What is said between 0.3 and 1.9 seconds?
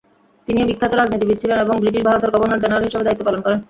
তিনিও বিখ্যাত রাজনীতিবিদ ছিলেন এবং